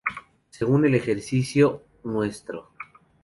[0.49, 2.71] Según el ejercicio Nro.